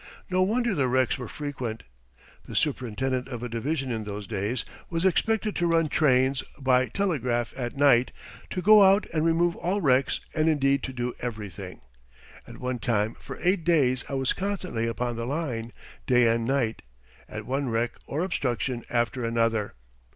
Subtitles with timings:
[0.31, 1.83] No wonder the wrecks were frequent.
[2.47, 7.53] The superintendent of a division in those days was expected to run trains by telegraph
[7.55, 8.11] at night,
[8.49, 11.81] to go out and remove all wrecks, and indeed to do everything.
[12.47, 15.71] At one time for eight days I was constantly upon the line,
[16.07, 16.81] day and night,
[17.29, 19.75] at one wreck or obstruction after another.